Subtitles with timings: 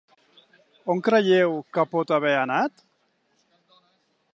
[0.93, 2.87] On creieu que pot haver anat?